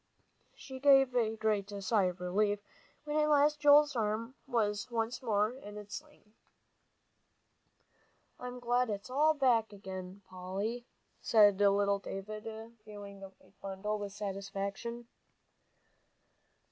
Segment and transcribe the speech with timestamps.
[0.55, 2.57] She gave a great sigh of relief,
[3.03, 6.33] when at last Joel's arm was once more in its sling.
[8.39, 10.87] "I'm glad it's all back again, Polly,"
[11.21, 12.47] said little David,
[12.83, 15.05] viewing the white bundle with satisfaction.